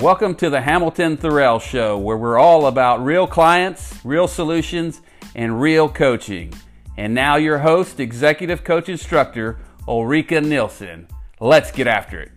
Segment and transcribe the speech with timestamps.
[0.00, 5.00] Welcome to the Hamilton Thorell Show, where we're all about real clients, real solutions,
[5.34, 6.54] and real coaching.
[6.96, 9.58] And now, your host, Executive Coach Instructor,
[9.88, 11.08] Ulrika Nilsson.
[11.40, 12.30] Let's get after it.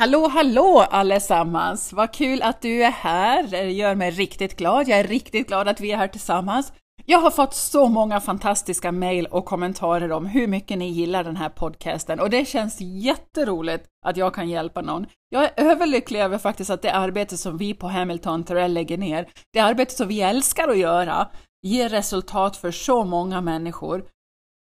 [0.00, 1.92] Hallå, hallå allesammans!
[1.92, 3.42] Vad kul att du är här.
[3.42, 4.88] Det gör mig riktigt glad.
[4.88, 6.72] Jag är riktigt glad att vi är här tillsammans.
[7.04, 11.36] Jag har fått så många fantastiska mejl och kommentarer om hur mycket ni gillar den
[11.36, 15.06] här podcasten och det känns jätteroligt att jag kan hjälpa någon.
[15.28, 19.28] Jag är överlycklig över faktiskt att det arbete som vi på Hamilton Terrell lägger ner,
[19.52, 21.28] det arbete som vi älskar att göra,
[21.62, 24.04] ger resultat för så många människor.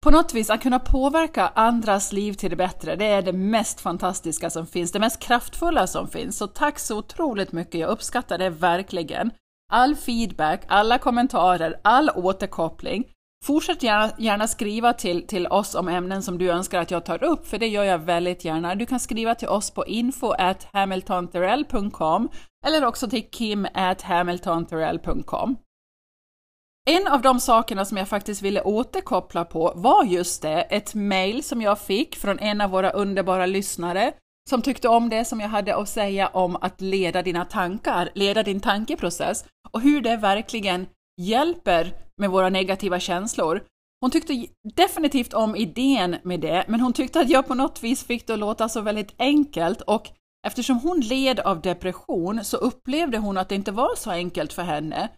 [0.03, 3.81] På något vis, att kunna påverka andras liv till det bättre, det är det mest
[3.81, 6.37] fantastiska som finns, det mest kraftfulla som finns.
[6.37, 9.31] Så tack så otroligt mycket, jag uppskattar det verkligen.
[9.73, 13.03] All feedback, alla kommentarer, all återkoppling.
[13.45, 17.23] Fortsätt gärna, gärna skriva till, till oss om ämnen som du önskar att jag tar
[17.23, 18.75] upp, för det gör jag väldigt gärna.
[18.75, 22.29] Du kan skriva till oss på info at hamiltonterrell.com
[22.65, 25.57] eller också till kim at hamiltonterrell.com.
[26.89, 31.43] En av de sakerna som jag faktiskt ville återkoppla på var just det, ett mail
[31.43, 34.13] som jag fick från en av våra underbara lyssnare
[34.49, 38.43] som tyckte om det som jag hade att säga om att leda dina tankar, leda
[38.43, 40.87] din tankeprocess och hur det verkligen
[41.21, 43.63] hjälper med våra negativa känslor.
[44.01, 48.03] Hon tyckte definitivt om idén med det, men hon tyckte att jag på något vis
[48.03, 50.09] fick det att låta så väldigt enkelt och
[50.47, 54.63] eftersom hon led av depression så upplevde hon att det inte var så enkelt för
[54.63, 55.09] henne.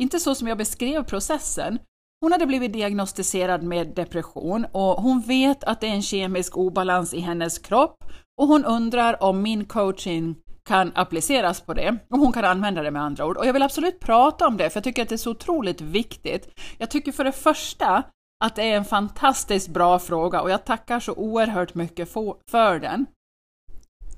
[0.00, 1.78] Inte så som jag beskrev processen.
[2.20, 7.14] Hon hade blivit diagnostiserad med depression och hon vet att det är en kemisk obalans
[7.14, 8.04] i hennes kropp
[8.38, 12.90] och hon undrar om min coaching kan appliceras på det, om hon kan använda det
[12.90, 13.36] med andra ord.
[13.36, 15.80] Och jag vill absolut prata om det, för jag tycker att det är så otroligt
[15.80, 16.48] viktigt.
[16.78, 18.02] Jag tycker för det första
[18.44, 22.12] att det är en fantastiskt bra fråga och jag tackar så oerhört mycket
[22.50, 23.06] för den.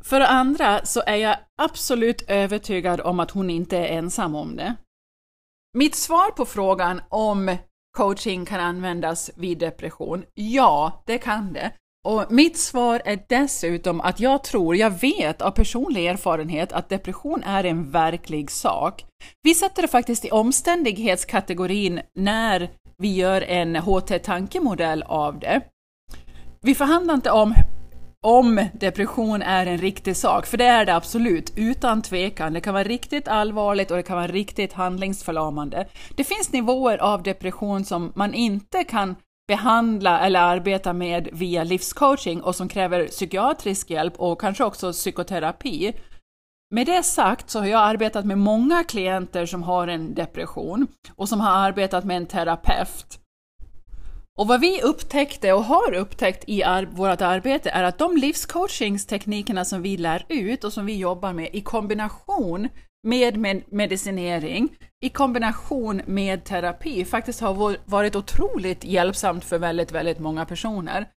[0.03, 4.57] För det andra så är jag absolut övertygad om att hon inte är ensam om
[4.57, 4.75] det.
[5.79, 7.57] Mitt svar på frågan om
[7.97, 11.73] coaching kan användas vid depression, ja, det kan det.
[12.09, 17.43] Och mitt svar är dessutom att jag tror, jag vet av personlig erfarenhet att depression
[17.43, 19.05] är en verklig sak.
[19.43, 25.61] Vi sätter det faktiskt i omständighetskategorin när vi gör en HT-tankemodell av det.
[26.63, 27.55] Vi förhandlar inte om
[28.23, 32.53] om depression är en riktig sak, för det är det absolut, utan tvekan.
[32.53, 35.87] Det kan vara riktigt allvarligt och det kan vara riktigt handlingsförlamande.
[36.17, 39.17] Det finns nivåer av depression som man inte kan
[39.51, 45.93] behandla eller arbeta med via livscoaching och som kräver psykiatrisk hjälp och kanske också psykoterapi.
[46.75, 51.29] Med det sagt så har jag arbetat med många klienter som har en depression och
[51.29, 53.19] som har arbetat med en terapeut.
[54.39, 59.65] Och vad vi upptäckte och har upptäckt i ar vårt arbete är att de livscoachingsteknikerna
[59.65, 62.69] som vi lär ut och som vi jobbar med i kombination
[63.03, 64.69] med medicinering
[65.01, 71.09] i kombination med terapi faktiskt har varit otroligt hjälpsamt för väldigt, väldigt många personer.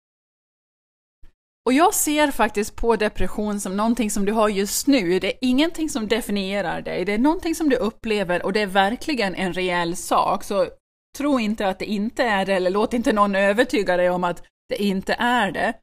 [1.67, 5.19] Och jag ser faktiskt på depression som någonting som du har just nu.
[5.19, 8.67] Det är ingenting som definierar dig, det är någonting som du upplever och det är
[8.67, 10.45] verkligen en reell sak.
[10.45, 10.69] Så
[11.19, 14.43] tro inte att det inte är det, eller låt inte någon övertyga dig om att
[14.69, 15.75] det inte är det.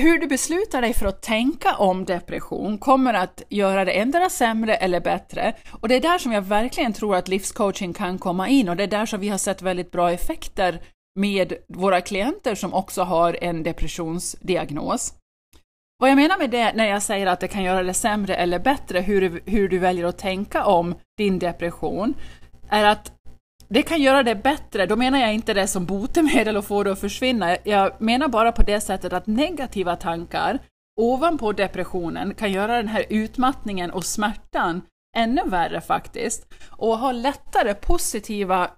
[0.00, 4.74] Hur du beslutar dig för att tänka om depression kommer att göra det ändra sämre
[4.74, 5.54] eller bättre.
[5.80, 8.82] Och det är där som jag verkligen tror att livscoaching kan komma in och det
[8.82, 10.80] är där som vi har sett väldigt bra effekter
[11.20, 15.14] med våra klienter som också har en depressionsdiagnos.
[15.98, 18.58] Vad jag menar med det när jag säger att det kan göra det sämre eller
[18.58, 22.14] bättre, hur, hur du väljer att tänka om din depression,
[22.70, 23.12] är att
[23.68, 26.92] det kan göra det bättre, då menar jag inte det som botemedel och få det
[26.92, 27.56] att försvinna.
[27.64, 30.58] Jag menar bara på det sättet att negativa tankar
[31.00, 34.82] ovanpå depressionen kan göra den här utmattningen och smärtan
[35.16, 36.54] ännu värre faktiskt.
[36.70, 38.70] Och ha lättare positiva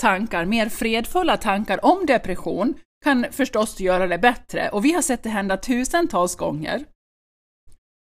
[0.00, 2.74] tankar, mer fredfulla tankar om depression
[3.04, 6.84] kan förstås göra det bättre och vi har sett det hända tusentals gånger.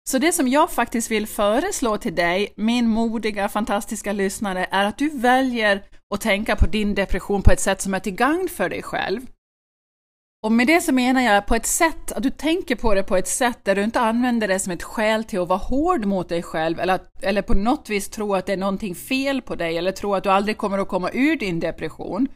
[0.09, 4.97] Så det som jag faktiskt vill föreslå till dig, min modiga, fantastiska lyssnare, är att
[4.97, 8.69] du väljer och tänka på din depression på ett sätt som är till gagn för
[8.69, 9.21] dig själv.
[10.45, 13.17] Och med det så menar jag på ett sätt, att du tänker på det på
[13.17, 16.29] ett sätt där du inte använder det som ett skäl till att vara hård mot
[16.29, 19.55] dig själv eller, att, eller på något vis tro att det är någonting fel på
[19.55, 22.27] dig eller tro att du aldrig kommer att komma ur din depression.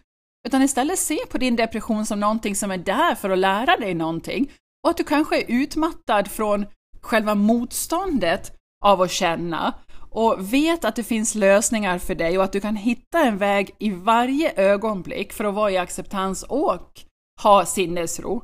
[0.47, 3.93] Utan istället se på din depression som någonting som är där för att lära dig
[3.93, 4.51] någonting
[4.83, 6.65] och att du kanske är utmattad från
[7.01, 8.51] själva motståndet
[8.85, 9.73] av att känna
[10.11, 13.75] och vet att det finns lösningar för dig och att du kan hitta en väg
[13.79, 17.01] i varje ögonblick för att vara i acceptans och
[17.41, 18.43] ha sinnesro.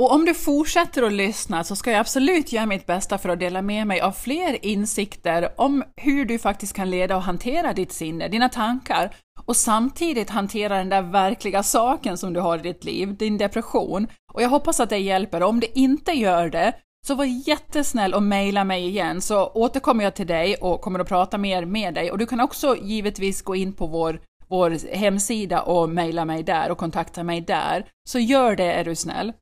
[0.00, 3.40] Och om du fortsätter att lyssna så ska jag absolut göra mitt bästa för att
[3.40, 7.92] dela med mig av fler insikter om hur du faktiskt kan leda och hantera ditt
[7.92, 9.14] sinne, dina tankar
[9.44, 14.06] och samtidigt hantera den där verkliga saken som du har i ditt liv, din depression.
[14.32, 15.42] Och jag hoppas att det hjälper.
[15.42, 16.74] Om det inte gör det,
[17.06, 21.08] så var jättesnäll och mejla mig igen så återkommer jag till dig och kommer att
[21.08, 22.10] prata mer med dig.
[22.10, 26.70] Och du kan också givetvis gå in på vår, vår hemsida och mejla mig där
[26.70, 27.86] och kontakta mig där.
[28.08, 29.32] Så gör det är du snäll.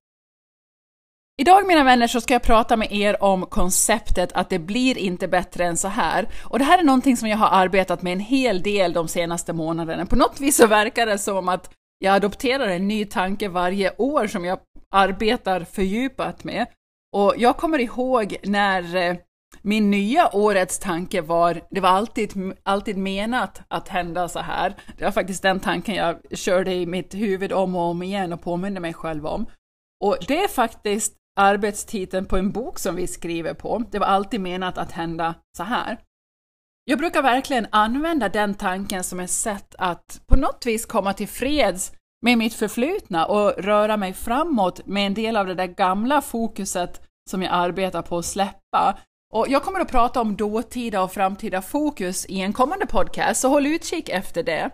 [1.40, 5.28] Idag mina vänner så ska jag prata med er om konceptet att det blir inte
[5.28, 6.28] bättre än så här.
[6.44, 9.52] Och det här är någonting som jag har arbetat med en hel del de senaste
[9.52, 10.06] månaderna.
[10.06, 14.26] På något vis så verkar det som att jag adopterar en ny tanke varje år
[14.26, 14.58] som jag
[14.90, 16.66] arbetar fördjupat med.
[17.12, 19.16] Och jag kommer ihåg när eh,
[19.62, 24.76] min nya årets tanke var, det var alltid, alltid menat att hända så här.
[24.98, 28.42] Det var faktiskt den tanken jag körde i mitt huvud om och om igen och
[28.42, 29.46] påminde mig själv om.
[30.04, 33.84] Och det är faktiskt arbetstiteln på en bok som vi skriver på.
[33.90, 35.98] Det var alltid menat att hända så här.
[36.84, 41.28] Jag brukar verkligen använda den tanken som ett sätt att på något vis komma till
[41.28, 46.20] freds med mitt förflutna och röra mig framåt med en del av det där gamla
[46.20, 47.00] fokuset
[47.30, 48.98] som jag arbetar på att släppa.
[49.34, 53.48] Och jag kommer att prata om dåtida och framtida fokus i en kommande podcast, så
[53.48, 54.70] håll utkik efter det.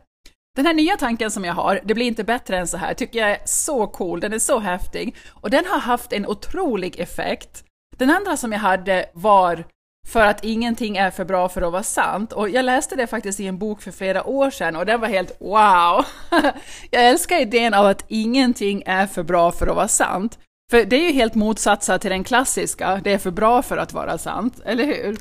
[0.56, 3.18] Den här nya tanken som jag har, det blir inte bättre än så här, tycker
[3.18, 7.64] jag är så cool, den är så häftig och den har haft en otrolig effekt.
[7.96, 9.64] Den andra som jag hade var
[10.06, 12.32] för att ingenting är för bra för att vara sant.
[12.32, 15.08] Och jag läste det faktiskt i en bok för flera år sedan och den var
[15.08, 16.04] helt wow!
[16.90, 20.38] jag älskar idén av att ingenting är för bra för att vara sant.
[20.70, 23.92] För det är ju helt motsatsen till den klassiska, det är för bra för att
[23.92, 25.16] vara sant, eller hur?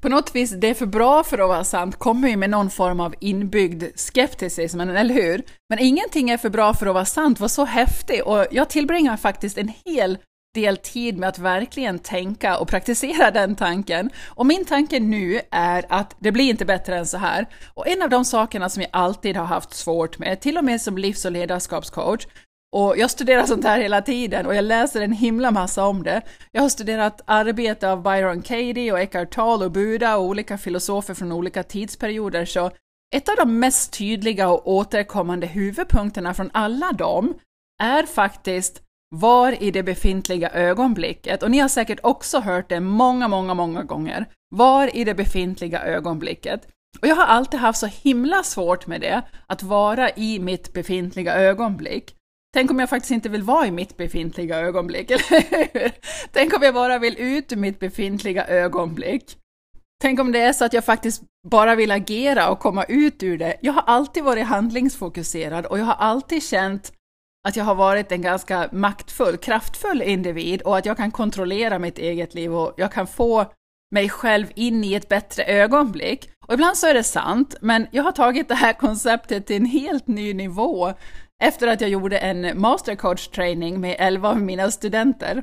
[0.00, 2.70] På något vis, det är för bra för att vara sant kommer ju med någon
[2.70, 5.42] form av inbyggd skepticism, eller hur?
[5.68, 9.16] Men ingenting är för bra för att vara sant var så häftig och jag tillbringar
[9.16, 10.18] faktiskt en hel
[10.60, 14.10] del tid med att verkligen tänka och praktisera den tanken.
[14.28, 17.46] Och min tanke nu är att det blir inte bättre än så här.
[17.74, 20.80] Och en av de sakerna som jag alltid har haft svårt med, till och med
[20.80, 22.26] som livs och ledarskapscoach,
[22.72, 26.22] och jag studerar sånt här hela tiden och jag läser en himla massa om det.
[26.52, 31.14] Jag har studerat arbete av Byron Katie och Eckhart Tolle och Buda och olika filosofer
[31.14, 32.70] från olika tidsperioder, så
[33.14, 37.34] ett av de mest tydliga och återkommande huvudpunkterna från alla dem
[37.82, 41.42] är faktiskt var i det befintliga ögonblicket.
[41.42, 44.26] Och ni har säkert också hört det många, många, många gånger.
[44.50, 46.68] Var i det befintliga ögonblicket.
[47.00, 51.34] Och jag har alltid haft så himla svårt med det, att vara i mitt befintliga
[51.34, 52.14] ögonblick.
[52.54, 55.92] Tänk om jag faktiskt inte vill vara i mitt befintliga ögonblick, eller hur?
[56.32, 59.36] Tänk om jag bara vill ut ur mitt befintliga ögonblick.
[60.02, 63.38] Tänk om det är så att jag faktiskt bara vill agera och komma ut ur
[63.38, 63.56] det.
[63.60, 66.92] Jag har alltid varit handlingsfokuserad och jag har alltid känt
[67.48, 71.98] att jag har varit en ganska maktfull, kraftfull individ och att jag kan kontrollera mitt
[71.98, 73.46] eget liv och jag kan få
[73.90, 76.30] mig själv in i ett bättre ögonblick.
[76.46, 79.64] Och ibland så är det sant, men jag har tagit det här konceptet till en
[79.64, 80.92] helt ny nivå
[81.42, 85.42] efter att jag gjorde en mastercoach training med 11 av mina studenter.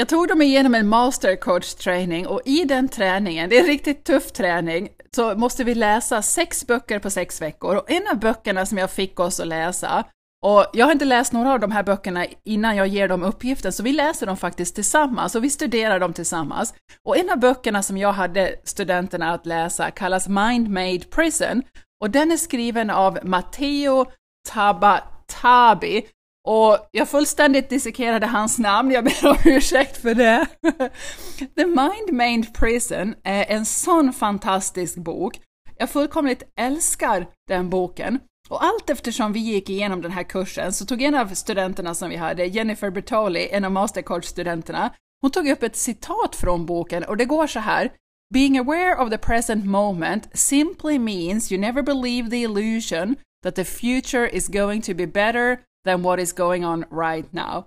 [0.00, 4.04] Jag tog dem igenom en mastercoach training och i den träningen, det är en riktigt
[4.04, 8.66] tuff träning, så måste vi läsa sex böcker på sex veckor och en av böckerna
[8.66, 10.04] som jag fick oss att läsa
[10.46, 13.72] och jag har inte läst några av de här böckerna innan jag ger dem uppgiften,
[13.72, 16.74] så vi läser dem faktiskt tillsammans och vi studerar dem tillsammans.
[17.04, 21.62] Och en av böckerna som jag hade studenterna att läsa kallas Mind Made Prison
[22.02, 24.06] och den är skriven av Matteo
[24.48, 26.06] Tabatabi
[26.52, 30.46] och jag fullständigt dissekerade hans namn, jag ber om ursäkt för det.
[31.56, 35.40] The Mind Made Prison är en sån fantastisk bok.
[35.78, 38.20] Jag fullkomligt älskar den boken.
[38.48, 42.10] Och allt eftersom vi gick igenom den här kursen så tog en av studenterna som
[42.10, 44.90] vi hade, Jennifer Bertoli, en av mastercoach-studenterna,
[45.20, 47.92] hon tog upp ett citat från boken och det går så här.
[48.34, 53.64] Being aware of the present moment simply means you never believe the illusion that the
[53.64, 57.64] future is going to be better than what is going on right now.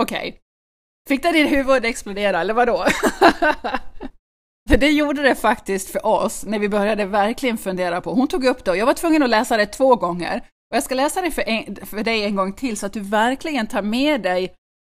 [0.00, 0.28] Okej.
[0.28, 0.38] Okay.
[1.08, 2.84] Fick det din huvud explodera, eller vadå?
[4.68, 8.14] För det gjorde det faktiskt för oss när vi började verkligen fundera på.
[8.14, 10.36] Hon tog upp det och jag var tvungen att läsa det två gånger.
[10.70, 13.00] Och jag ska läsa det för, en, för dig en gång till så att du
[13.00, 14.54] verkligen tar med dig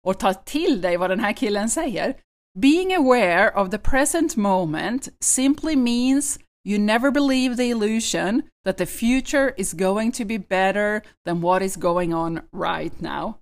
[0.07, 2.15] och tar till dig vad den här killen säger.
[2.57, 8.85] Being aware of the present moment simply means you never believe the illusion that the
[8.85, 13.33] future is going to be better than what is going on right now.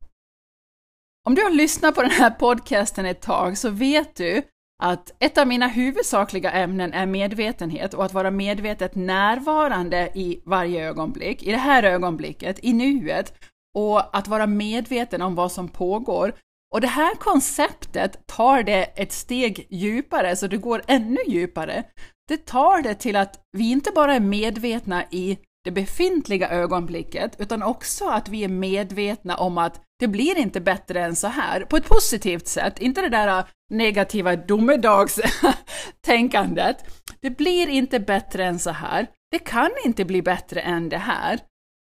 [1.26, 4.42] Om du har lyssnat på den här podcasten ett tag så vet du
[4.84, 10.88] att ett av mina huvudsakliga ämnen är medvetenhet och att vara medvetet närvarande i varje
[10.88, 13.34] ögonblick, i det här ögonblicket, i nuet
[13.76, 16.34] och att vara medveten om vad som pågår.
[16.74, 21.84] Och det här konceptet tar det ett steg djupare, så det går ännu djupare.
[22.28, 27.64] Det tar det till att vi inte bara är medvetna i det befintliga ögonblicket, utan
[27.64, 31.78] också att vi är medvetna om att det blir inte bättre än så här, på
[31.78, 36.78] ett positivt sätt, inte det där äh, negativa domedagstänkandet.
[37.22, 41.40] Det blir inte bättre än så här, det kan inte bli bättre än det här.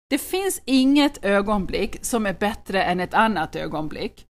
[0.09, 4.25] Det finns inget ögonblick som är bättre än ett annat ögonblick.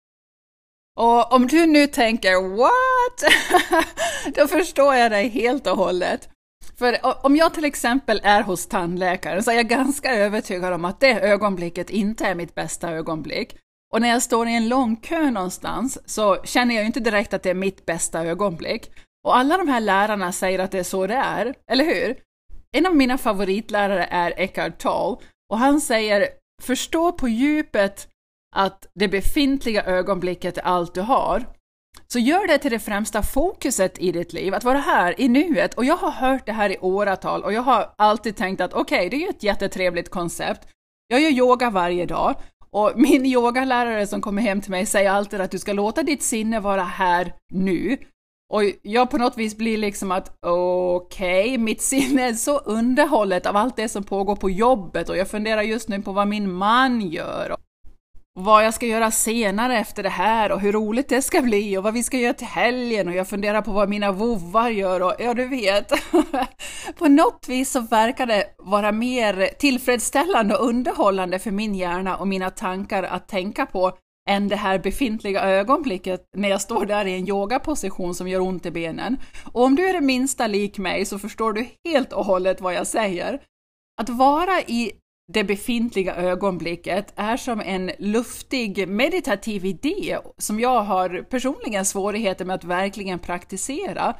[0.98, 3.34] Och om du nu tänker “what?”
[4.34, 6.28] då förstår jag dig helt och hållet.
[6.78, 11.00] För om jag till exempel är hos tandläkaren så är jag ganska övertygad om att
[11.00, 13.56] det ögonblicket inte är mitt bästa ögonblick.
[13.92, 17.42] Och när jag står i en lång kö någonstans så känner jag inte direkt att
[17.42, 18.90] det är mitt bästa ögonblick.
[19.26, 22.16] Och alla de här lärarna säger att det är så det är, eller hur?
[22.76, 25.16] En av mina favoritlärare är Eckhart Tolle
[25.52, 26.28] och han säger
[26.62, 28.08] förstå på djupet
[28.56, 31.46] att det befintliga ögonblicket är allt du har.
[32.06, 35.74] Så gör det till det främsta fokuset i ditt liv, att vara här i nuet.
[35.74, 38.98] Och jag har hört det här i åratal och jag har alltid tänkt att okej,
[38.98, 40.68] okay, det är ju ett jättetrevligt koncept.
[41.08, 42.34] Jag gör yoga varje dag
[42.70, 46.22] och min yogalärare som kommer hem till mig säger alltid att du ska låta ditt
[46.22, 47.96] sinne vara här nu.
[48.52, 53.46] Och jag på något vis blir liksom att okej, okay, mitt sinne är så underhållet
[53.46, 56.52] av allt det som pågår på jobbet och jag funderar just nu på vad min
[56.52, 57.56] man gör
[58.40, 61.82] vad jag ska göra senare efter det här och hur roligt det ska bli och
[61.82, 65.14] vad vi ska göra till helgen och jag funderar på vad mina vovvar gör och
[65.18, 65.92] ja, du vet.
[66.98, 72.28] på något vis så verkar det vara mer tillfredsställande och underhållande för min hjärna och
[72.28, 73.92] mina tankar att tänka på
[74.28, 78.66] än det här befintliga ögonblicket när jag står där i en yogaposition som gör ont
[78.66, 79.16] i benen.
[79.52, 82.74] Och om du är det minsta lik mig så förstår du helt och hållet vad
[82.74, 83.40] jag säger.
[84.00, 84.92] Att vara i
[85.32, 92.54] det befintliga ögonblicket är som en luftig meditativ idé som jag har personligen svårigheter med
[92.54, 94.14] att verkligen praktisera.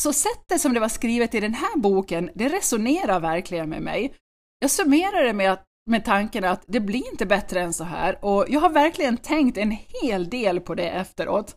[0.00, 4.14] Så sättet som det var skrivet i den här boken, det resonerar verkligen med mig.
[4.60, 8.24] Jag summerar det med, att, med tanken att det blir inte bättre än så här
[8.24, 11.56] och jag har verkligen tänkt en hel del på det efteråt.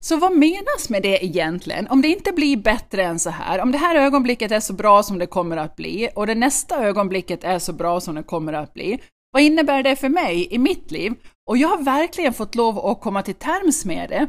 [0.00, 1.88] Så vad menas med det egentligen?
[1.88, 5.02] Om det inte blir bättre än så här, om det här ögonblicket är så bra
[5.02, 8.52] som det kommer att bli och det nästa ögonblicket är så bra som det kommer
[8.52, 9.00] att bli,
[9.32, 11.12] vad innebär det för mig i mitt liv?
[11.50, 14.28] Och jag har verkligen fått lov att komma till terms med det.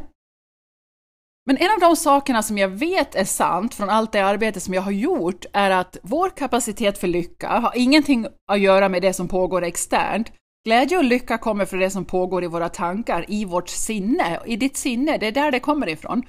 [1.45, 4.73] Men en av de sakerna som jag vet är sant från allt det arbete som
[4.73, 9.13] jag har gjort är att vår kapacitet för lycka har ingenting att göra med det
[9.13, 10.31] som pågår externt,
[10.67, 14.55] Glädje och lycka kommer från det som pågår i våra tankar, i vårt sinne, i
[14.55, 16.23] ditt sinne, det är där det kommer ifrån.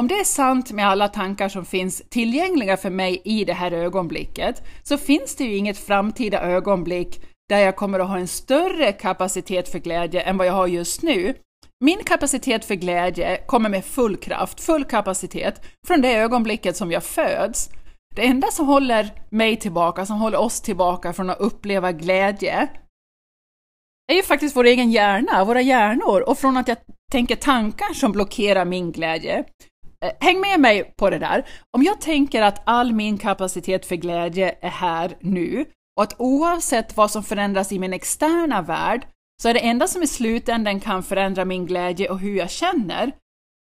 [0.00, 3.72] Om det är sant med alla tankar som finns tillgängliga för mig i det här
[3.72, 8.92] ögonblicket, så finns det ju inget framtida ögonblick där jag kommer att ha en större
[8.92, 11.34] kapacitet för glädje än vad jag har just nu.
[11.84, 17.04] Min kapacitet för glädje kommer med full kraft, full kapacitet, från det ögonblicket som jag
[17.04, 17.68] föds.
[18.16, 22.68] Det enda som håller mig tillbaka, som håller oss tillbaka från att uppleva glädje,
[24.10, 26.76] är ju faktiskt vår egen hjärna, våra hjärnor, och från att jag
[27.12, 29.44] tänker tankar som blockerar min glädje.
[30.04, 31.46] Eh, häng med mig på det där.
[31.76, 35.64] Om jag tänker att all min kapacitet för glädje är här nu
[35.96, 39.06] och att oavsett vad som förändras i min externa värld
[39.42, 43.12] så är det enda som i slutändan kan förändra min glädje och hur jag känner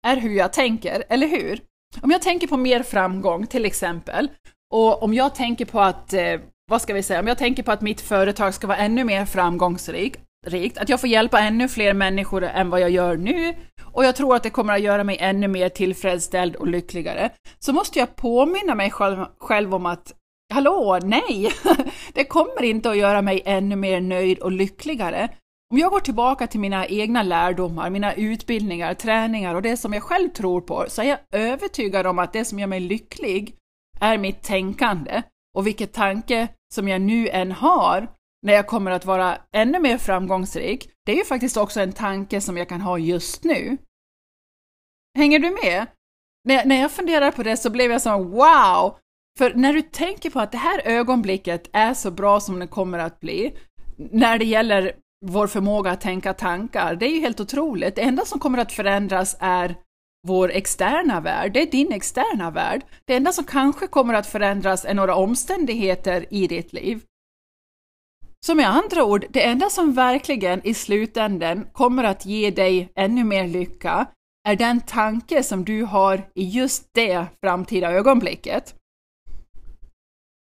[0.08, 1.62] är hur jag tänker, eller hur?
[2.01, 4.29] Om jag tänker på mer framgång till exempel
[4.74, 6.39] och om jag tänker på att, eh,
[6.70, 9.25] vad ska vi säga, om jag tänker på att mitt företag ska vara ännu mer
[9.25, 13.54] framgångsrikt rikt, att jag får hjälpa ännu fler människor än vad jag gör nu
[13.98, 17.74] och jag tror att det kommer att göra mig ännu mer tillfredsställd och lyckligare, så
[17.74, 20.13] måste jag påminna mig själv, själv om att
[20.54, 21.51] Hallå, nej!
[22.13, 25.30] Det kommer inte att göra mig ännu mer nöjd och lyckligare.
[25.72, 30.04] Om jag går tillbaka till mina egna lärdomar, mina utbildningar, träningar och det som jag
[30.04, 33.56] själv tror på, så är jag övertygad om att det som gör mig lycklig
[34.00, 35.22] är mitt tänkande.
[35.58, 38.08] Och vilket tanke som jag nu än har
[38.48, 42.42] när jag kommer att vara ännu mer framgångsrik, det är ju faktiskt också en tanke
[42.42, 43.77] som jag kan ha just nu.
[45.18, 45.86] Hänger du med?
[46.44, 48.98] När, när jag funderar på det så blev jag så wow!
[49.38, 53.00] För när du tänker på att det här ögonblicket är så bra som det kommer
[53.00, 53.54] att bli,
[54.12, 57.96] när det gäller vår förmåga att tänka tankar, det är ju helt otroligt.
[57.96, 59.75] Det enda som kommer att förändras är
[60.27, 62.82] vår externa värld, det är din externa värld.
[63.06, 67.01] Det enda som kanske kommer att förändras är några omständigheter i ditt liv.
[68.46, 73.24] Så med andra ord, det enda som verkligen i slutänden kommer att ge dig ännu
[73.24, 74.06] mer lycka
[74.48, 78.75] är den tanke som du har i just det framtida ögonblicket.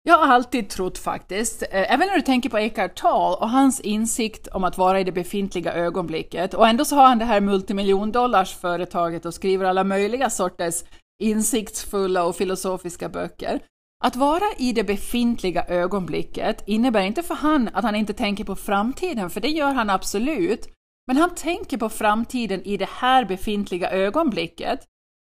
[0.07, 3.79] Jag har alltid trott faktiskt, eh, även när du tänker på Eckhart Tolle och hans
[3.79, 7.41] insikt om att vara i det befintliga ögonblicket, och ändå så har han det här
[7.41, 10.83] multimiljondollarsföretaget och skriver alla möjliga sorters
[11.23, 13.59] insiktsfulla och filosofiska böcker.
[14.05, 18.55] Att vara i det befintliga ögonblicket innebär inte för han att han inte tänker på
[18.55, 20.67] framtiden, för det gör han absolut.
[21.07, 24.79] Men han tänker på framtiden i det här befintliga ögonblicket.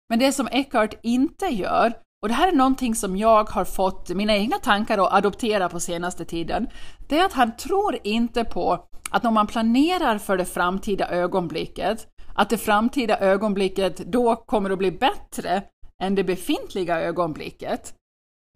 [0.08, 1.92] Men det som Eckhart inte gör,
[2.22, 5.80] och det här är någonting som jag har fått mina egna tankar att adoptera på
[5.80, 6.68] senaste tiden,
[7.08, 12.06] det är att han tror inte på att om man planerar för det framtida ögonblicket,
[12.34, 15.62] att det framtida ögonblicket då kommer att bli bättre
[16.02, 17.94] än det befintliga ögonblicket.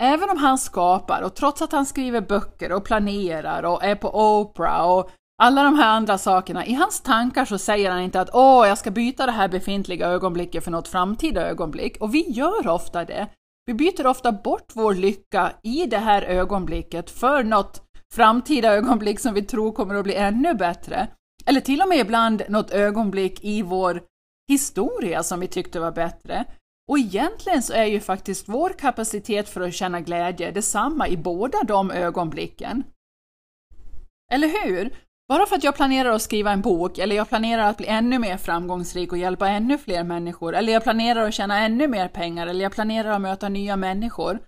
[0.03, 4.39] Även om han skapar och trots att han skriver böcker och planerar och är på
[4.41, 5.11] Oprah och
[5.43, 8.79] alla de här andra sakerna, i hans tankar så säger han inte att åh, jag
[8.79, 11.97] ska byta det här befintliga ögonblicket för något framtida ögonblick.
[12.01, 13.29] Och vi gör ofta det.
[13.67, 17.83] Vi byter ofta bort vår lycka i det här ögonblicket för något
[18.15, 21.09] framtida ögonblick som vi tror kommer att bli ännu bättre.
[21.47, 24.03] Eller till och med ibland något ögonblick i vår
[24.49, 26.45] historia som vi tyckte var bättre.
[26.93, 31.59] Och egentligen så är ju faktiskt vår kapacitet för att känna glädje detsamma i båda
[31.63, 32.85] de ögonblicken.
[34.33, 34.95] Eller hur?
[35.29, 38.19] Bara för att jag planerar att skriva en bok, eller jag planerar att bli ännu
[38.19, 42.47] mer framgångsrik och hjälpa ännu fler människor, eller jag planerar att tjäna ännu mer pengar,
[42.47, 44.39] eller jag planerar att möta nya människor.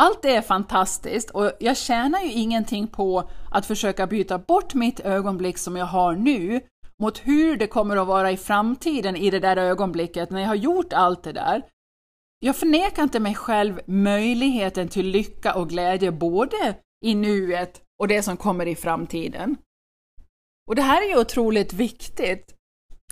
[0.00, 5.00] Allt det är fantastiskt och jag tjänar ju ingenting på att försöka byta bort mitt
[5.00, 6.60] ögonblick som jag har nu
[6.98, 10.54] mot hur det kommer att vara i framtiden i det där ögonblicket när jag har
[10.54, 11.62] gjort allt det där.
[12.44, 16.74] Jag förnekar inte mig själv möjligheten till lycka och glädje både
[17.04, 19.56] i nuet och det som kommer i framtiden.
[20.68, 22.54] Och det här är ju otroligt viktigt.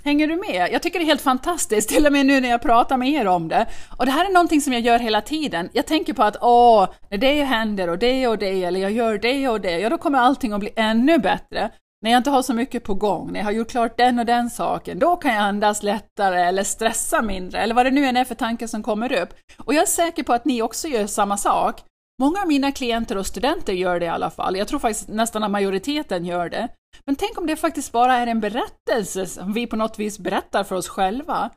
[0.03, 0.69] Hänger du med?
[0.71, 3.27] Jag tycker det är helt fantastiskt, till och med nu när jag pratar med er
[3.27, 3.67] om det.
[3.97, 5.69] Och det här är någonting som jag gör hela tiden.
[5.73, 9.17] Jag tänker på att åh, när det händer och det och det, eller jag gör
[9.17, 11.71] det och det, ja då kommer allting att bli ännu bättre.
[12.03, 14.25] När jag inte har så mycket på gång, när jag har gjort klart den och
[14.25, 18.17] den saken, då kan jag andas lättare eller stressa mindre, eller vad det nu än
[18.17, 19.29] är för tanke som kommer upp.
[19.57, 21.81] Och jag är säker på att ni också gör samma sak.
[22.21, 24.57] Många av mina klienter och studenter gör det i alla fall.
[24.57, 26.67] Jag tror faktiskt nästan att majoriteten gör det.
[27.05, 30.63] Men tänk om det faktiskt bara är en berättelse som vi på något vis berättar
[30.63, 31.49] för oss själva.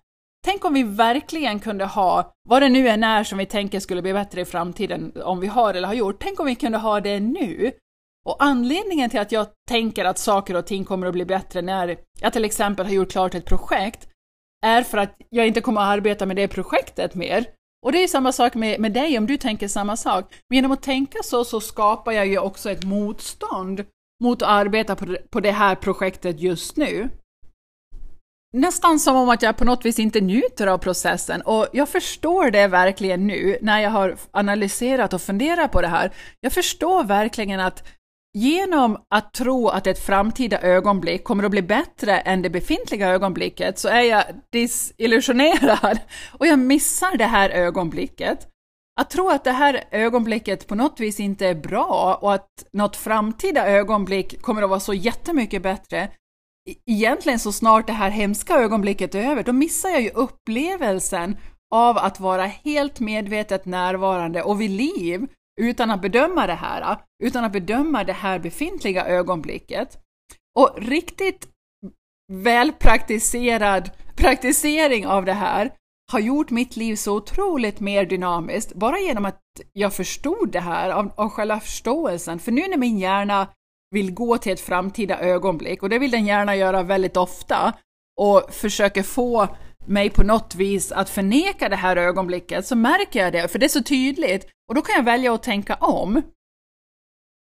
[0.45, 4.03] Tänk om vi verkligen kunde ha, vad det nu än är som vi tänker skulle
[4.03, 7.01] bli bättre i framtiden, om vi har eller har gjort, tänk om vi kunde ha
[7.01, 7.73] det nu.
[8.27, 11.97] Och anledningen till att jag tänker att saker och ting kommer att bli bättre när
[12.21, 14.09] jag till exempel har gjort klart ett projekt,
[14.67, 17.47] är för att jag inte kommer att arbeta med det projektet mer.
[17.87, 20.35] Och det är samma sak med, med dig om du tänker samma sak.
[20.49, 23.85] Men genom att tänka så, så skapar jag ju också ett motstånd
[24.23, 27.09] mot att arbeta på det, på det här projektet just nu.
[28.53, 32.51] Nästan som om att jag på något vis inte njuter av processen och jag förstår
[32.51, 36.13] det verkligen nu när jag har analyserat och funderat på det här.
[36.41, 37.85] Jag förstår verkligen att
[38.37, 43.79] genom att tro att ett framtida ögonblick kommer att bli bättre än det befintliga ögonblicket
[43.79, 45.99] så är jag disillusionerad
[46.33, 48.49] och jag missar det här ögonblicket.
[49.01, 52.97] Att tro att det här ögonblicket på något vis inte är bra och att något
[52.97, 55.99] framtida ögonblick kommer att vara så jättemycket bättre,
[56.69, 61.37] e-, egentligen så snart det här hemska ögonblicket är över, då missar jag ju upplevelsen
[61.75, 65.27] av att vara helt medvetet närvarande och vid liv
[65.61, 69.99] utan att bedöma det här, äh, utan att bedöma det här befintliga ögonblicket.
[70.59, 71.49] Och riktigt
[72.33, 75.73] välpraktiserad praktisering av det här
[76.13, 79.41] har gjort mitt liv så otroligt mer dynamiskt, bara genom att
[79.73, 82.39] jag förstod det här, av, av själva förståelsen.
[82.39, 83.49] För nu när min hjärna
[83.91, 87.73] vill gå till ett framtida ögonblick, och det vill den gärna göra väldigt ofta,
[88.21, 89.49] och försöker få
[89.89, 93.67] mig på något vis att förneka det här ögonblicket, så märker jag det, för det
[93.67, 96.23] är så tydligt, och då kan jag välja att tänka om.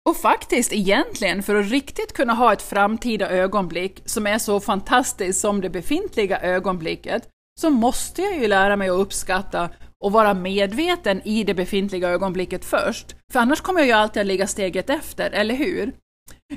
[0.09, 5.41] Och faktiskt egentligen, för att riktigt kunna ha ett framtida ögonblick som är så fantastiskt
[5.41, 7.29] som det befintliga ögonblicket,
[7.61, 9.71] så måste jag ju lära mig att uppskatta
[10.05, 13.17] och vara medveten i det befintliga ögonblicket först.
[13.33, 15.93] För annars kommer jag ju alltid att ligga steget efter, eller hur?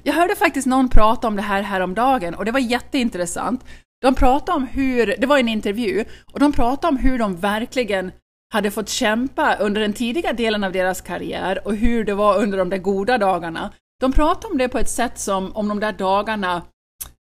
[0.04, 3.66] Jag hörde faktiskt någon prata om det här häromdagen och det var jätteintressant.
[4.04, 8.12] De pratade om hur, det var en intervju, och de pratade om hur de verkligen
[8.54, 12.58] hade fått kämpa under den tidiga delen av deras karriär och hur det var under
[12.58, 13.74] de där goda dagarna.
[14.00, 16.62] De pratade om det på ett sätt som om de där dagarna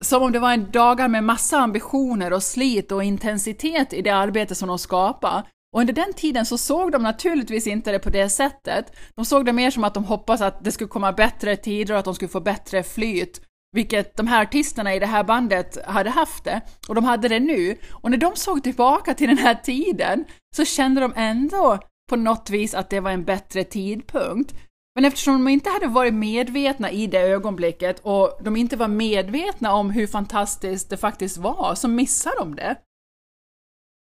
[0.05, 4.09] som om det var en dagar med massa ambitioner och slit och intensitet i det
[4.09, 5.43] arbete som de skapade.
[5.73, 8.95] Och under den tiden så såg de naturligtvis inte det på det sättet.
[9.15, 11.99] De såg det mer som att de hoppades att det skulle komma bättre tider och
[11.99, 16.09] att de skulle få bättre flyt, vilket de här artisterna i det här bandet hade
[16.09, 16.61] haft det.
[16.87, 17.77] Och de hade det nu.
[17.91, 21.79] Och när de såg tillbaka till den här tiden så kände de ändå
[22.09, 24.53] på något vis att det var en bättre tidpunkt.
[24.95, 29.73] Men eftersom de inte hade varit medvetna i det ögonblicket och de inte var medvetna
[29.73, 32.75] om hur fantastiskt det faktiskt var, så missade de det.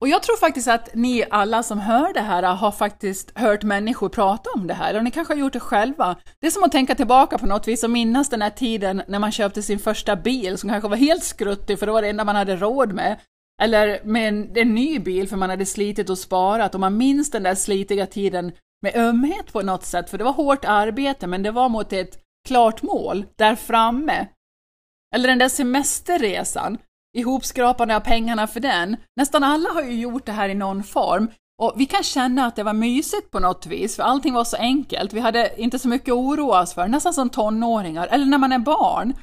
[0.00, 4.08] Och jag tror faktiskt att ni alla som hör det här har faktiskt hört människor
[4.08, 6.16] prata om det här, och ni kanske har gjort det själva.
[6.40, 9.18] Det är som att tänka tillbaka på något vis och minnas den här tiden när
[9.18, 12.24] man köpte sin första bil som kanske var helt skruttig för det var det enda
[12.24, 13.20] man hade råd med.
[13.62, 17.30] Eller med en, en ny bil för man hade slitit och sparat och man minns
[17.30, 21.42] den där slitiga tiden med ömhet på något sätt, för det var hårt arbete men
[21.42, 24.26] det var mot ett klart mål där framme.
[25.14, 26.78] Eller den där semesterresan
[27.16, 28.96] ihopskrapande av pengarna för den.
[29.16, 31.28] Nästan alla har ju gjort det här i någon form
[31.62, 34.56] och vi kan känna att det var mysigt på något vis, för allting var så
[34.56, 35.12] enkelt.
[35.12, 38.52] Vi hade inte så mycket att oroa oss för, nästan som tonåringar, eller när man
[38.52, 39.14] är barn.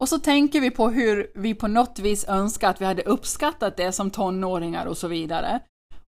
[0.00, 3.76] Och så tänker vi på hur vi på något vis önskar att vi hade uppskattat
[3.76, 5.60] det som tonåringar och så vidare.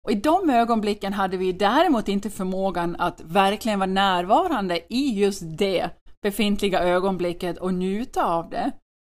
[0.04, 5.42] Och i de ögonblicken hade vi däremot inte förmågan att verkligen vara närvarande i just
[5.42, 5.90] det
[6.22, 8.70] befintliga ögonblicket och njuta av det.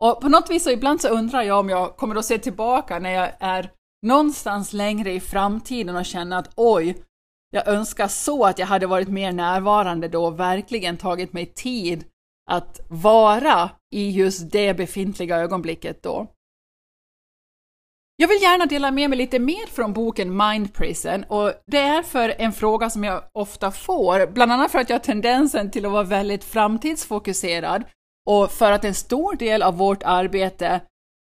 [0.05, 2.99] Och på något vis så ibland så undrar jag om jag kommer att se tillbaka
[2.99, 3.71] när jag är
[4.07, 7.05] någonstans längre i framtiden och känna att oj,
[7.51, 12.05] jag önskar så att jag hade varit mer närvarande då och verkligen tagit mig tid
[12.51, 16.27] att vara i just det befintliga ögonblicket då.
[18.17, 22.03] Jag vill gärna dela med mig lite mer från boken Mind Prison och det är
[22.03, 25.87] för en fråga som jag ofta får, bland annat för att jag har tendensen till
[25.87, 27.85] att vara väldigt framtidsfokuserad
[28.31, 30.81] och för att en stor del av vårt arbete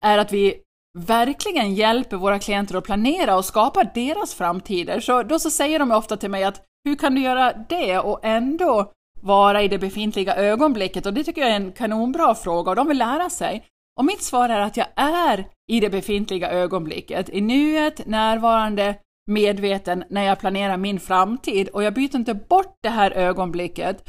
[0.05, 0.55] är att vi
[0.99, 5.01] verkligen hjälper våra klienter att planera och skapa deras framtider.
[5.01, 8.21] Så då så säger de ofta till mig att hur kan du göra det och
[8.23, 11.07] ändå vara i det befintliga ögonblicket?
[11.07, 13.65] Och det tycker jag är en kanonbra fråga och de vill lära sig.
[13.99, 18.95] Och mitt svar är att jag är i det befintliga ögonblicket, i nuet, närvarande,
[19.27, 24.05] medveten när jag planerar min framtid och jag byter inte bort det här ögonblicket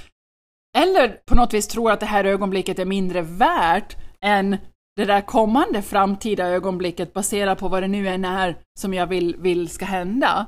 [0.77, 4.57] eller på något vis tror att det här ögonblicket är mindre värt än
[4.95, 9.35] det där kommande framtida ögonblicket baserat på vad det nu än är som jag vill,
[9.39, 10.47] vill ska hända.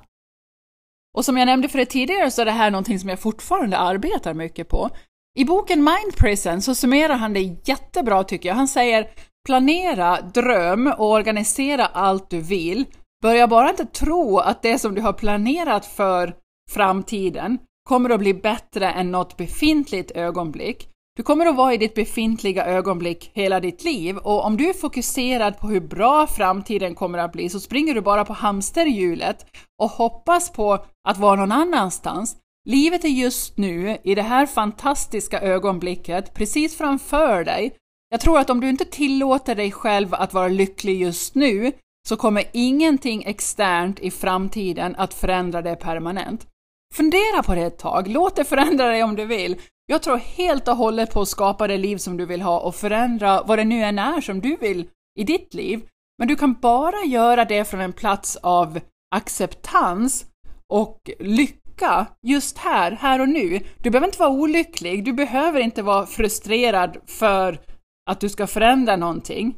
[1.18, 3.78] Och som jag nämnde för det tidigare så är det här någonting som jag fortfarande
[3.78, 4.89] arbetar mycket på.
[5.38, 8.56] I boken Mind Prison så summerar han det jättebra tycker jag.
[8.56, 9.08] Han säger
[9.46, 12.86] planera, dröm och organisera allt du vill.
[13.22, 16.36] Börja bara inte tro att det som du har planerat för
[16.72, 17.58] framtiden
[17.89, 20.89] kommer att bli bättre än något befintligt ögonblick.
[21.15, 24.73] Du kommer att vara i ditt befintliga ögonblick hela ditt liv och om du är
[24.73, 29.45] fokuserad på hur bra framtiden kommer att bli så springer du bara på hamsterhjulet
[29.82, 32.36] och hoppas på att vara någon annanstans.
[32.69, 37.75] Livet är just nu, i det här fantastiska ögonblicket, precis framför dig.
[38.10, 41.71] Jag tror att om du inte tillåter dig själv att vara lycklig just nu
[42.08, 46.45] så kommer ingenting externt i framtiden att förändra det permanent.
[46.93, 49.62] Fundera på det ett tag, låt det förändra dig om du vill.
[49.86, 52.75] Jag tror helt och hållet på att skapa det liv som du vill ha och
[52.75, 55.82] förändra vad det nu än är som du vill i ditt liv.
[56.17, 58.80] Men du kan bara göra det från en plats av
[59.15, 60.25] acceptans
[60.67, 63.60] och lycka just här, här och nu.
[63.78, 67.60] Du behöver inte vara olycklig, du behöver inte vara frustrerad för
[68.10, 69.56] att du ska förändra någonting.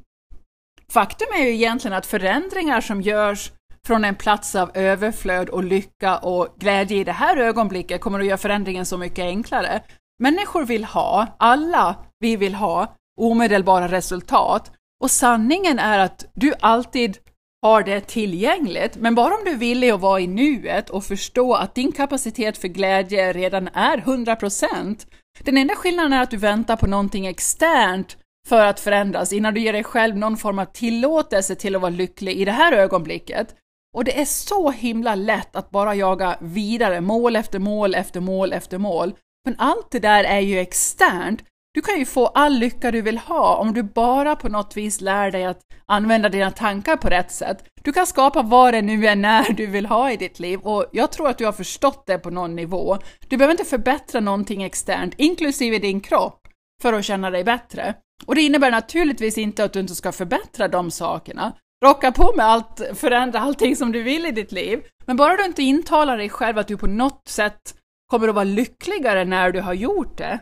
[0.92, 3.52] Faktum är ju egentligen att förändringar som görs
[3.88, 8.26] från en plats av överflöd och lycka och glädje i det här ögonblicket kommer att
[8.26, 9.82] göra förändringen så mycket enklare.
[10.20, 14.72] Människor vill ha, alla vi vill ha, omedelbara resultat
[15.04, 17.18] och sanningen är att du alltid
[17.62, 21.54] har det tillgängligt, men bara om du är villig att vara i nuet och förstå
[21.54, 25.08] att din kapacitet för glädje redan är 100%.
[25.40, 28.18] Den enda skillnaden är att du väntar på någonting externt
[28.48, 31.90] för att förändras innan du ger dig själv någon form av tillåtelse till att vara
[31.90, 33.56] lycklig i det här ögonblicket.
[33.98, 38.54] Och det är så himla lätt att bara jaga vidare, mål efter mål efter mål
[38.54, 39.14] efter mål.
[39.46, 41.44] Men allt det där är ju externt.
[41.74, 45.02] Du kan ju få all lycka du vill ha om du bara på något vis
[45.02, 47.64] lär dig att använda dina tankar på rätt sätt.
[47.84, 50.86] Du kan skapa vad det nu än är du vill ha i ditt liv och
[50.92, 52.98] jag tror att du har förstått det på någon nivå.
[53.28, 56.48] Du behöver inte förbättra någonting externt, inklusive din kropp,
[56.82, 57.96] för att känna dig bättre.
[58.26, 61.54] Och det innebär naturligtvis inte att du inte ska förbättra de sakerna,
[61.86, 64.84] rocka på med allt, förändra allting som du vill i ditt liv.
[65.06, 67.76] Men bara du inte intalar dig själv att du på något sätt
[68.12, 70.40] kommer att vara lyckligare när du har gjort det,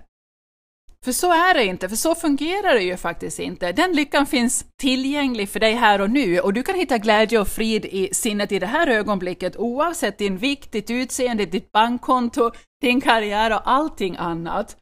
[1.05, 3.71] För så är det inte, för så fungerar det ju faktiskt inte.
[3.71, 7.47] Den lyckan finns tillgänglig för dig här och nu och du kan hitta glädje och
[7.47, 13.01] frid i sinnet i det här ögonblicket oavsett din vikt, ditt utseende, ditt bankkonto, din
[13.01, 14.77] karriär och allting annat.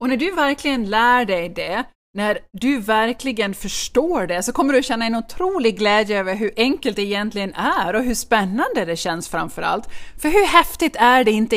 [0.00, 4.82] Och när du verkligen lär dig det, när du verkligen förstår det, så kommer du
[4.82, 9.28] känna en otrolig glädje över hur enkelt det egentligen är och hur spännande det känns
[9.28, 9.88] framför allt.
[10.22, 11.56] För hur häftigt är det inte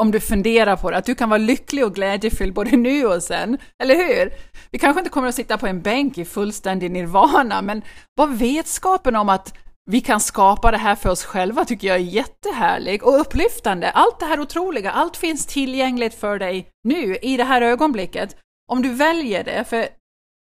[0.00, 3.22] om du funderar på det, att du kan vara lycklig och glädjefylld både nu och
[3.22, 4.32] sen, eller hur?
[4.70, 7.82] Vi kanske inte kommer att sitta på en bänk i fullständig nirvana, men
[8.16, 9.54] bara vetskapen om att
[9.90, 13.90] vi kan skapa det här för oss själva tycker jag är jättehärlig och upplyftande.
[13.90, 18.36] Allt det här otroliga, allt finns tillgängligt för dig nu, i det här ögonblicket.
[18.70, 19.88] Om du väljer det, för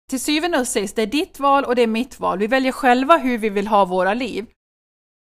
[0.10, 2.40] till syvende och sist, det är ditt val och det är mitt val.
[2.40, 4.46] Vi väljer själva hur vi vill ha våra liv.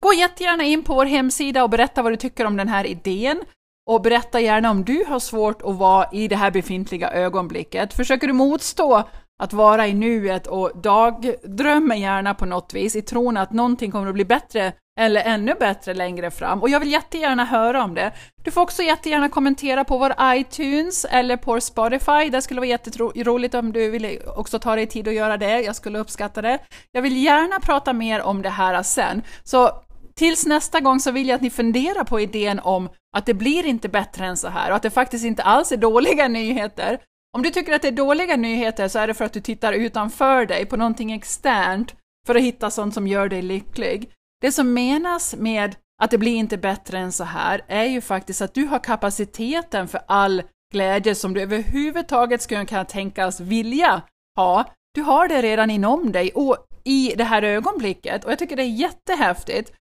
[0.03, 3.43] Gå jättegärna in på vår hemsida och berätta vad du tycker om den här idén.
[3.91, 7.95] Och berätta gärna om du har svårt att vara i det här befintliga ögonblicket.
[7.95, 9.09] Försöker du motstå
[9.43, 14.09] att vara i nuet och dagdrömmer gärna på något vis i tron att någonting kommer
[14.09, 16.63] att bli bättre eller ännu bättre längre fram.
[16.63, 18.13] Och jag vill jättegärna höra om det.
[18.45, 22.31] Du får också jättegärna kommentera på vår iTunes eller på Spotify.
[22.31, 25.61] Det skulle vara jätteroligt om du ville också ta dig tid att göra det.
[25.61, 26.59] Jag skulle uppskatta det.
[26.93, 29.23] Jag vill gärna prata mer om det här sen.
[29.45, 29.71] Så
[30.15, 33.67] tills nästa gång så vill jag att ni funderar på idén om att det blir
[33.67, 36.99] inte bättre än så här och att det faktiskt inte alls är dåliga nyheter.
[37.37, 39.73] Om du tycker att det är dåliga nyheter så är det för att du tittar
[39.73, 41.95] utanför dig på någonting externt
[42.27, 44.11] för att hitta sånt som gör dig lycklig.
[44.45, 48.43] Det som menas med att det blir inte bättre än så här är ju faktiskt
[48.43, 54.03] att du har kapaciteten för all glädje som du överhuvudtaget skulle kunna tänkas vilja
[54.37, 54.65] ha.
[54.95, 58.63] Du har det redan inom dig och i det här ögonblicket och jag tycker det
[58.63, 59.73] är jättehäftigt.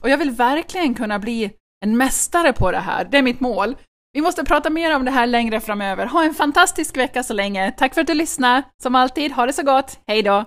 [0.00, 1.50] Och jag vill verkligen kunna bli
[1.84, 3.76] en mästare på det här, det är mitt mål.
[4.12, 6.06] Vi måste prata mer om det här längre framöver.
[6.06, 7.72] Ha en fantastisk vecka så länge.
[7.72, 8.62] Tack för att du lyssnade.
[8.82, 9.98] Som alltid, ha det så gott.
[10.06, 10.44] Hej då!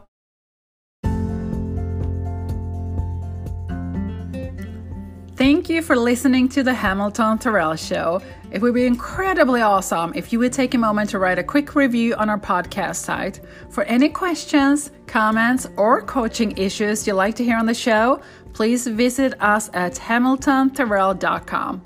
[5.36, 8.22] Thank you for listening to the Hamilton Terrell Show.
[8.52, 11.74] It would be incredibly awesome if you would take a moment to write a quick
[11.74, 13.42] review on our podcast site.
[13.72, 18.22] For any questions, comments, or coaching issues you'd like to hear on the show,
[18.54, 21.82] please visit us at hamiltonterrell.com.